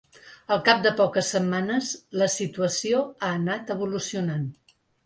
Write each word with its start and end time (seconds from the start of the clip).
Al 0.55 0.61
cap 0.69 0.79
de 0.85 0.93
poques 1.01 1.29
setmanes, 1.35 1.91
la 2.23 2.31
situació 2.39 3.07
ha 3.23 3.33
anat 3.39 3.75
evolucionant. 3.79 4.53